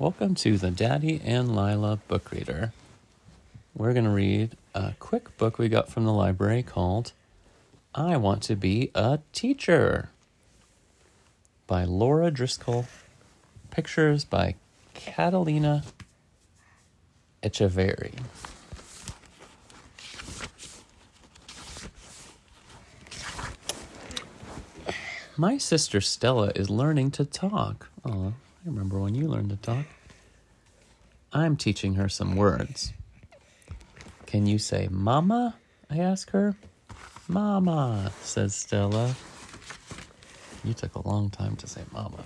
Welcome 0.00 0.34
to 0.36 0.58
the 0.58 0.72
Daddy 0.72 1.20
and 1.24 1.54
Lila 1.54 2.00
book 2.08 2.32
reader. 2.32 2.72
We're 3.76 3.92
going 3.92 4.06
to 4.06 4.10
read 4.10 4.56
a 4.74 4.94
quick 4.98 5.38
book 5.38 5.56
we 5.56 5.68
got 5.68 5.88
from 5.88 6.04
the 6.04 6.12
library 6.12 6.64
called 6.64 7.12
I 7.94 8.16
Want 8.16 8.42
to 8.42 8.56
Be 8.56 8.90
a 8.96 9.20
Teacher 9.32 10.10
by 11.68 11.84
Laura 11.84 12.32
Driscoll. 12.32 12.88
Pictures 13.70 14.24
by 14.24 14.56
Catalina 14.94 15.84
Echeverri. 17.44 18.14
My 25.36 25.56
sister 25.56 26.00
Stella 26.00 26.50
is 26.56 26.68
learning 26.68 27.12
to 27.12 27.24
talk. 27.24 27.90
Oh, 28.04 28.32
I 28.64 28.70
remember 28.70 28.98
when 28.98 29.14
you 29.14 29.28
learned 29.28 29.50
to 29.50 29.56
talk. 29.56 29.84
I'm 31.34 31.56
teaching 31.56 31.96
her 31.96 32.08
some 32.08 32.34
words. 32.34 32.94
Can 34.24 34.46
you 34.46 34.58
say 34.58 34.88
mama? 34.90 35.56
I 35.90 35.98
ask 35.98 36.30
her. 36.30 36.56
Mama, 37.28 38.10
says 38.22 38.54
Stella. 38.54 39.14
You 40.64 40.72
took 40.72 40.94
a 40.94 41.06
long 41.06 41.28
time 41.28 41.56
to 41.56 41.66
say 41.66 41.82
mama. 41.92 42.24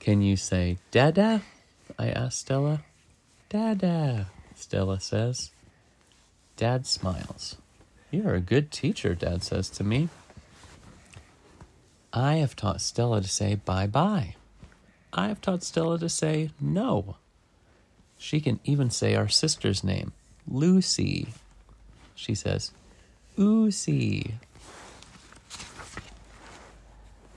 Can 0.00 0.22
you 0.22 0.38
say 0.38 0.78
dada? 0.90 1.42
I 1.98 2.08
ask 2.08 2.38
Stella. 2.38 2.82
Dada, 3.50 4.28
Stella 4.54 4.98
says. 4.98 5.50
Dad 6.56 6.86
smiles. 6.86 7.56
You're 8.10 8.34
a 8.34 8.40
good 8.40 8.70
teacher, 8.70 9.14
Dad 9.14 9.42
says 9.42 9.68
to 9.70 9.84
me. 9.84 10.08
I 12.12 12.36
have 12.36 12.54
taught 12.54 12.80
Stella 12.80 13.22
to 13.22 13.28
say 13.28 13.54
bye 13.54 13.86
bye. 13.86 14.34
I 15.12 15.28
have 15.28 15.40
taught 15.40 15.62
Stella 15.62 15.98
to 15.98 16.08
say 16.08 16.50
no. 16.60 17.16
She 18.18 18.40
can 18.40 18.60
even 18.64 18.90
say 18.90 19.14
our 19.14 19.28
sister's 19.28 19.82
name, 19.82 20.12
Lucy. 20.46 21.28
She 22.14 22.34
says, 22.34 22.70
Oosie. 23.38 24.34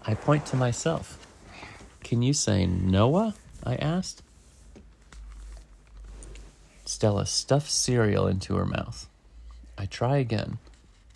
I 0.06 0.14
point 0.14 0.46
to 0.48 0.56
myself. 0.56 1.26
Can 2.04 2.22
you 2.22 2.34
say 2.34 2.68
Noah? 2.68 3.34
I 3.64 3.76
asked. 3.76 4.22
Stella 6.86 7.26
stuffs 7.26 7.74
cereal 7.74 8.28
into 8.28 8.56
her 8.56 8.66
mouth. 8.66 9.08
I 9.78 9.88
try 9.88 10.18
again. 10.18 10.60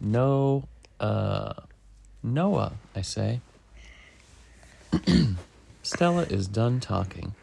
No, 0.02 0.64
uh, 1.00 1.54
Noah, 2.24 2.74
I 2.96 3.02
say. 3.02 3.42
Stella 5.84 6.24
is 6.24 6.48
done 6.48 6.80
talking. 6.80 7.34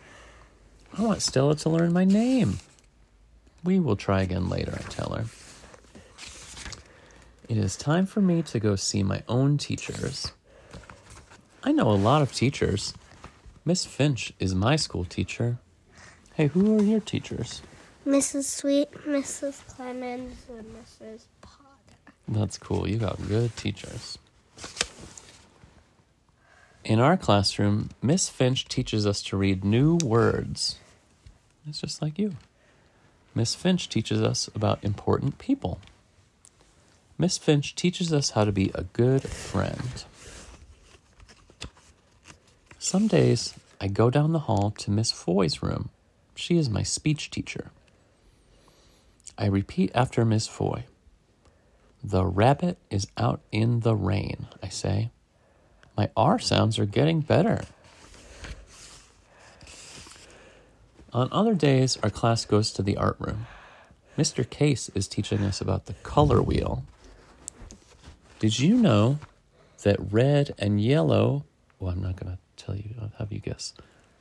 I 0.97 1.03
want 1.03 1.23
Stella 1.23 1.57
to 1.57 1.69
learn 1.69 1.93
my 1.93 2.05
name. 2.05 2.59
We 3.65 3.81
will 3.81 3.97
try 3.97 4.23
again 4.23 4.49
later, 4.49 4.73
I 4.73 4.89
tell 4.91 5.13
her. 5.13 5.27
It 7.49 7.57
is 7.57 7.77
time 7.77 8.07
for 8.07 8.21
me 8.21 8.43
to 8.43 8.59
go 8.59 8.77
see 8.77 9.03
my 9.03 9.23
own 9.29 9.59
teachers. 9.59 10.33
I 11.63 11.73
know 11.73 11.91
a 11.91 11.93
lot 11.93 12.23
of 12.23 12.33
teachers. 12.33 12.95
Miss 13.65 13.85
Finch 13.85 14.33
is 14.39 14.55
my 14.55 14.77
school 14.77 15.05
teacher. 15.05 15.59
Hey, 16.35 16.47
who 16.49 16.79
are 16.79 16.83
your 16.83 17.01
teachers? 17.01 17.63
Mrs. 18.07 18.45
Sweet, 18.45 18.93
Mrs. 18.93 19.67
Clemens, 19.67 20.37
and 20.49 20.67
Mrs. 20.67 21.25
Potter. 21.41 21.67
That's 22.29 22.59
cool. 22.59 22.89
You 22.89 22.99
got 22.99 23.27
good 23.27 23.57
teachers. 23.57 24.19
In 26.87 27.01
our 27.01 27.17
classroom, 27.17 27.91
Miss 28.01 28.29
Finch 28.29 28.67
teaches 28.67 29.09
us 29.09 29.21
to 29.23 29.37
read 29.37 29.65
new 29.65 29.99
words. 30.05 30.79
It's 31.67 31.81
just 31.81 32.01
like 32.01 32.17
you. 32.17 32.37
Miss 33.35 33.57
Finch 33.57 33.89
teaches 33.89 34.23
us 34.23 34.49
about 34.55 34.85
important 34.85 35.39
people. 35.39 35.81
Miss 37.19 37.39
Finch 37.39 37.75
teaches 37.75 38.13
us 38.13 38.31
how 38.31 38.45
to 38.45 38.53
be 38.53 38.71
a 38.73 38.85
good 38.85 39.23
friend. 39.25 40.05
Some 42.79 43.09
days 43.09 43.55
I 43.81 43.89
go 43.89 44.09
down 44.09 44.33
the 44.33 44.47
hall 44.47 44.71
to 44.79 44.93
Miss 44.93 45.11
Foy's 45.11 45.65
room. 45.65 45.89
She 46.37 46.57
is 46.57 46.71
my 46.71 46.85
speech 46.85 47.33
teacher. 47.33 47.73
I 49.37 49.47
repeat 49.47 49.91
after 49.93 50.25
Miss 50.25 50.47
Foy. 50.47 50.85
The 52.05 52.25
rabbit 52.25 52.79
is 52.91 53.09
out 53.17 53.41
in 53.51 53.81
the 53.81 53.97
rain, 53.97 54.47
I 54.63 54.69
say. 54.69 55.11
My 55.97 56.11
R 56.17 56.39
sounds 56.39 56.79
are 56.79 56.87
getting 56.87 57.21
better. 57.21 57.65
On 61.13 61.29
other 61.33 61.55
days, 61.55 61.97
our 62.03 62.11
class 62.11 62.45
goes 62.45 62.71
to 62.73 62.83
the 62.83 62.97
art 62.97 63.17
room. 63.19 63.47
Mr. 64.19 64.49
Case 64.49 64.91
is 64.95 65.09
teaching 65.09 65.43
us 65.43 65.61
about 65.61 65.87
the 65.87 65.95
color 66.03 66.43
wheel. 66.43 66.85
Did 68.39 68.59
you 68.59 68.77
know 68.77 69.19
that 69.83 69.97
red 70.13 70.55
and 70.59 70.81
yellow, 70.81 71.45
well, 71.79 71.93
I'm 71.93 72.03
not 72.03 72.17
going 72.17 72.37
to 72.37 72.63
tell 72.63 72.77
you, 72.77 72.95
I'll 73.01 73.13
have 73.19 73.33
you 73.33 73.41
guess. 73.41 73.73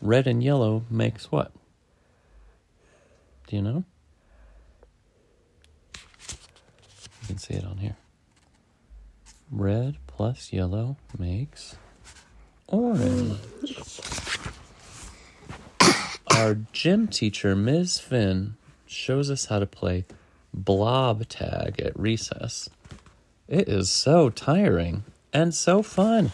Red 0.02 0.28
and 0.28 0.42
yellow 0.42 0.84
makes 0.90 1.32
what? 1.32 1.52
Do 3.48 3.56
you 3.58 3.62
know? 3.62 3.84
You 7.22 7.28
can 7.28 7.38
see 7.38 7.56
it 7.56 7.66
on 7.66 7.78
here. 7.78 7.98
Red 9.52 9.98
plus 10.08 10.52
yellow 10.52 10.98
makes 11.18 11.78
orange. 12.68 13.40
Our 16.32 16.56
gym 16.74 17.08
teacher, 17.08 17.56
Ms. 17.56 18.00
Finn, 18.00 18.56
shows 18.86 19.30
us 19.30 19.46
how 19.46 19.60
to 19.60 19.66
play 19.66 20.06
blob 20.54 21.28
tag 21.28 21.80
at 21.80 21.98
recess. 21.98 22.70
It 23.48 23.70
is 23.70 23.90
so 23.90 24.30
tiring 24.30 25.04
and 25.32 25.54
so 25.54 25.84
fun. 25.84 26.32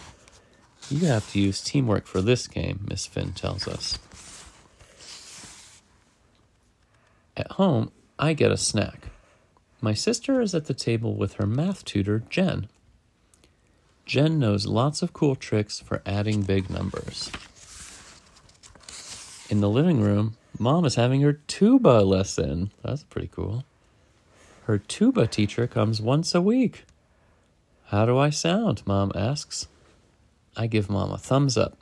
You 0.89 1.07
have 1.07 1.29
to 1.31 1.39
use 1.39 1.61
teamwork 1.61 2.07
for 2.07 2.21
this 2.21 2.47
game, 2.47 2.85
Miss 2.89 3.05
Finn 3.05 3.33
tells 3.33 3.67
us. 3.67 3.99
At 7.37 7.51
home, 7.51 7.91
I 8.17 8.33
get 8.33 8.51
a 8.51 8.57
snack. 8.57 9.09
My 9.81 9.93
sister 9.93 10.41
is 10.41 10.53
at 10.53 10.65
the 10.65 10.73
table 10.73 11.15
with 11.15 11.33
her 11.33 11.47
math 11.47 11.83
tutor, 11.85 12.23
Jen. 12.29 12.67
Jen 14.05 14.39
knows 14.39 14.65
lots 14.65 15.01
of 15.01 15.13
cool 15.13 15.35
tricks 15.35 15.79
for 15.79 16.01
adding 16.05 16.41
big 16.41 16.69
numbers. 16.69 17.31
In 19.49 19.61
the 19.61 19.69
living 19.69 20.01
room, 20.01 20.37
Mom 20.57 20.85
is 20.85 20.95
having 20.95 21.21
her 21.21 21.33
tuba 21.33 22.03
lesson. 22.03 22.71
That's 22.83 23.03
pretty 23.03 23.27
cool. 23.27 23.65
Her 24.65 24.77
tuba 24.77 25.27
teacher 25.27 25.67
comes 25.67 26.01
once 26.01 26.35
a 26.35 26.41
week. 26.41 26.85
How 27.87 28.05
do 28.05 28.17
I 28.17 28.29
sound? 28.29 28.83
Mom 28.85 29.11
asks. 29.15 29.67
I 30.55 30.67
give 30.67 30.89
Mom 30.89 31.11
a 31.11 31.17
thumbs 31.17 31.57
up. 31.57 31.77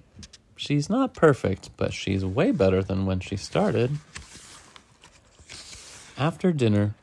She's 0.56 0.90
not 0.90 1.14
perfect, 1.14 1.70
but 1.78 1.94
she's 1.94 2.26
way 2.26 2.52
better 2.52 2.82
than 2.82 3.06
when 3.06 3.20
she 3.20 3.38
started. 3.38 3.98
After 6.18 6.52
dinner, 6.52 6.96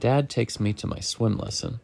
Dad 0.00 0.28
takes 0.28 0.60
me 0.60 0.72
to 0.74 0.86
my 0.86 1.00
swim 1.00 1.36
lesson. 1.38 1.80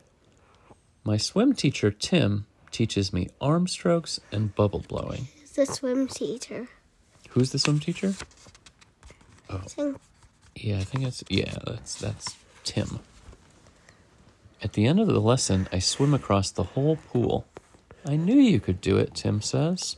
My 1.04 1.16
swim 1.16 1.54
teacher, 1.54 1.90
Tim, 1.90 2.46
teaches 2.70 3.12
me 3.12 3.28
arm 3.40 3.66
strokes 3.66 4.20
and 4.32 4.54
bubble 4.54 4.84
blowing. 4.86 5.28
The 5.54 5.66
swim 5.66 6.06
teacher. 6.06 6.68
Who's 7.30 7.50
the 7.50 7.58
swim 7.58 7.80
teacher? 7.80 8.14
Oh, 9.50 9.96
yeah, 10.54 10.78
I 10.78 10.84
think 10.84 11.04
it's 11.04 11.24
yeah, 11.28 11.54
that's 11.66 11.96
that's 11.96 12.36
Tim. 12.64 13.00
At 14.62 14.72
the 14.74 14.86
end 14.86 15.00
of 15.00 15.06
the 15.06 15.20
lesson, 15.20 15.68
I 15.72 15.78
swim 15.78 16.14
across 16.14 16.50
the 16.50 16.64
whole 16.64 16.96
pool. 16.96 17.46
I 18.04 18.16
knew 18.16 18.36
you 18.36 18.60
could 18.60 18.80
do 18.80 18.96
it, 18.98 19.14
Tim 19.14 19.40
says. 19.40 19.96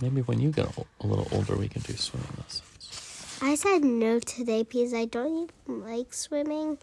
Maybe 0.00 0.20
when 0.20 0.40
you 0.40 0.50
get 0.50 0.76
a, 0.76 0.84
a 1.00 1.06
little 1.06 1.28
older, 1.32 1.56
we 1.56 1.68
can 1.68 1.82
do 1.82 1.94
swimming 1.94 2.28
lessons. 2.38 3.38
I 3.42 3.54
said 3.54 3.84
no 3.84 4.18
today 4.18 4.62
because 4.62 4.94
I 4.94 5.06
don't 5.06 5.50
even 5.68 5.84
like 5.84 6.12
swimming. 6.14 6.78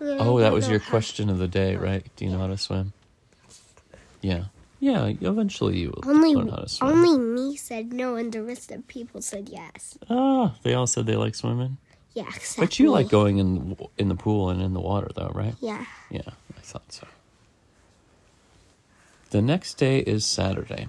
Oh, 0.00 0.38
that 0.40 0.52
was 0.52 0.68
your 0.68 0.80
question 0.80 1.28
of 1.28 1.38
the 1.38 1.48
day, 1.48 1.76
right? 1.76 2.04
Do 2.16 2.24
you 2.24 2.30
know 2.30 2.38
how 2.38 2.46
to 2.46 2.56
swim? 2.56 2.92
Yeah. 4.20 4.44
Yeah, 4.82 5.12
eventually 5.20 5.78
you 5.78 5.90
will 5.90 6.08
Only, 6.10 6.34
learn 6.34 6.48
how 6.48 6.56
to 6.56 6.68
swim. 6.68 6.90
only 6.90 7.18
me 7.18 7.56
said 7.56 7.92
no, 7.92 8.16
and 8.16 8.32
the 8.32 8.42
rest 8.42 8.70
of 8.72 8.86
people 8.88 9.20
said 9.20 9.50
yes. 9.50 9.98
Ah, 10.08 10.54
they 10.62 10.72
all 10.72 10.86
said 10.86 11.04
they 11.06 11.16
like 11.16 11.34
swimming. 11.34 11.76
Yeah, 12.14 12.24
except 12.34 12.58
But 12.58 12.78
you 12.78 12.86
me. 12.86 12.90
like 12.92 13.08
going 13.10 13.36
in 13.38 13.76
in 13.98 14.08
the 14.08 14.14
pool 14.14 14.48
and 14.48 14.62
in 14.62 14.72
the 14.72 14.80
water, 14.80 15.08
though, 15.14 15.30
right? 15.34 15.54
Yeah. 15.60 15.84
Yeah, 16.10 16.22
I 16.56 16.60
thought 16.62 16.90
so. 16.92 17.06
The 19.30 19.42
next 19.42 19.74
day 19.74 19.98
is 20.00 20.24
Saturday. 20.24 20.88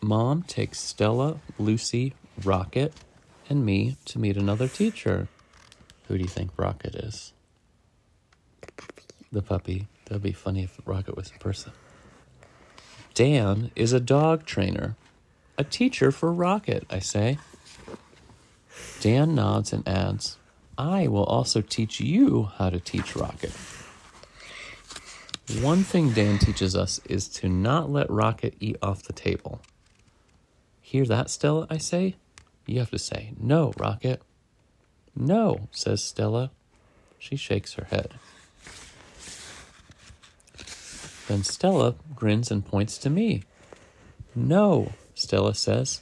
Mom 0.00 0.42
takes 0.44 0.78
Stella, 0.78 1.40
Lucy, 1.58 2.14
Rocket, 2.44 2.94
and 3.50 3.66
me 3.66 3.96
to 4.06 4.18
meet 4.20 4.36
another 4.36 4.68
teacher. 4.68 5.26
Who 6.06 6.16
do 6.16 6.22
you 6.22 6.28
think 6.28 6.52
Rocket 6.56 6.94
is? 6.94 7.32
The 9.32 9.42
puppy. 9.42 9.88
That'd 10.06 10.22
be 10.22 10.32
funny 10.32 10.62
if 10.62 10.80
Rocket 10.86 11.16
was 11.16 11.32
a 11.34 11.38
person. 11.38 11.72
Dan 13.14 13.70
is 13.74 13.92
a 13.92 14.00
dog 14.00 14.46
trainer. 14.46 14.96
A 15.56 15.64
teacher 15.64 16.12
for 16.12 16.32
Rocket, 16.32 16.86
I 16.88 17.00
say. 17.00 17.38
Dan 19.00 19.34
nods 19.34 19.72
and 19.72 19.86
adds, 19.88 20.38
I 20.76 21.08
will 21.08 21.24
also 21.24 21.60
teach 21.60 22.00
you 22.00 22.50
how 22.56 22.70
to 22.70 22.78
teach 22.78 23.16
Rocket. 23.16 23.52
One 25.60 25.82
thing 25.82 26.10
Dan 26.10 26.38
teaches 26.38 26.76
us 26.76 27.00
is 27.06 27.26
to 27.28 27.48
not 27.48 27.90
let 27.90 28.10
Rocket 28.10 28.54
eat 28.60 28.76
off 28.82 29.02
the 29.02 29.12
table. 29.12 29.60
Hear 30.80 31.04
that, 31.06 31.30
Stella? 31.30 31.66
I 31.68 31.78
say. 31.78 32.16
You 32.66 32.78
have 32.80 32.90
to 32.90 32.98
say, 32.98 33.32
No, 33.40 33.72
Rocket. 33.78 34.22
No, 35.16 35.68
says 35.72 36.02
Stella. 36.02 36.50
She 37.18 37.34
shakes 37.34 37.74
her 37.74 37.86
head. 37.86 38.14
Then 41.28 41.44
Stella 41.44 41.94
grins 42.16 42.50
and 42.50 42.64
points 42.64 42.96
to 42.98 43.10
me. 43.10 43.42
No, 44.34 44.92
Stella 45.14 45.54
says. 45.54 46.00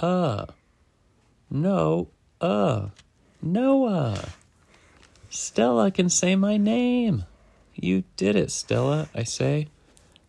Uh. 0.00 0.46
No, 1.48 2.08
uh. 2.40 2.88
Noah. 3.40 4.30
Stella 5.30 5.92
can 5.92 6.08
say 6.08 6.34
my 6.34 6.56
name. 6.56 7.24
You 7.74 8.02
did 8.16 8.34
it, 8.34 8.50
Stella, 8.50 9.08
I 9.14 9.22
say. 9.22 9.68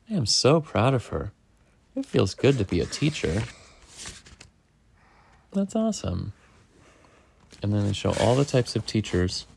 I 0.09 0.13
am 0.13 0.27
so 0.27 0.61
proud 0.61 0.93
of 0.93 1.07
her. 1.07 1.31
It 1.95 2.05
feels 2.05 2.35
good 2.35 2.59
to 2.59 2.65
be 2.65 2.79
a 2.79 2.85
teacher. 2.85 3.41
That's 5.53 5.75
awesome. 5.75 6.33
And 7.63 7.73
then 7.73 7.87
they 7.87 7.93
show 7.93 8.13
all 8.19 8.35
the 8.35 8.45
types 8.45 8.75
of 8.75 8.85
teachers 8.85 9.47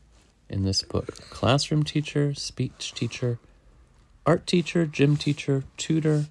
in 0.49 0.63
this 0.63 0.81
book 0.81 1.13
classroom 1.29 1.83
teacher, 1.83 2.33
speech 2.33 2.93
teacher, 2.95 3.37
art 4.25 4.47
teacher, 4.47 4.85
gym 4.85 5.17
teacher, 5.17 5.63
tutor, 5.77 6.25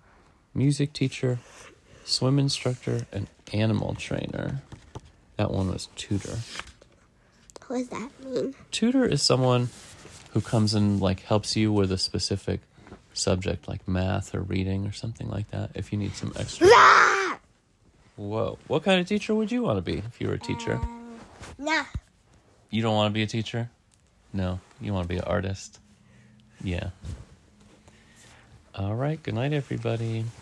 music 0.55 0.93
teacher, 0.93 1.39
swim 2.05 2.39
instructor, 2.39 3.07
and 3.13 3.29
animal 3.53 3.95
trainer. 3.95 4.63
That 5.37 5.51
one 5.51 5.71
was 5.71 5.89
tutor. 5.97 6.39
What 7.67 7.79
does 7.79 7.89
that 7.89 8.11
mean? 8.25 8.55
Tutor 8.71 9.05
is 9.05 9.23
someone 9.23 9.69
who 10.33 10.41
comes 10.41 10.75
and 10.75 11.01
like 11.01 11.21
helps 11.21 11.57
you 11.57 11.73
with 11.73 11.93
a 11.93 11.99
specific 11.99 12.61
subject 13.13 13.69
like 13.69 13.87
math 13.87 14.35
or 14.35 14.41
reading 14.41 14.87
or 14.87 14.93
something 14.93 15.29
like 15.29 15.51
that 15.51 15.71
if 15.75 15.93
you 15.93 15.99
need 15.99 16.15
some 16.15 16.33
extra. 16.37 16.69
Whoa. 18.17 18.59
What 18.67 18.83
kind 18.83 19.01
of 19.01 19.07
teacher 19.07 19.35
would 19.35 19.53
you 19.53 19.63
want 19.63 19.79
to 19.79 19.83
be 19.83 19.99
if 19.99 20.21
you 20.21 20.29
were 20.29 20.35
a 20.35 20.39
teacher? 20.39 20.75
Um, 20.75 21.19
nah. 21.59 21.85
You 22.71 22.83
don't 22.83 22.95
want 22.95 23.11
to 23.11 23.15
be 23.15 23.23
a 23.23 23.27
teacher? 23.27 23.71
No. 24.33 24.61
You 24.81 24.93
want 24.93 25.05
to 25.05 25.09
be 25.09 25.19
an 25.19 25.25
artist? 25.25 25.79
Yeah. 26.63 26.91
All 28.79 28.97
right. 28.97 29.23
Good 29.23 29.35
night, 29.37 29.55
everybody. 29.55 30.33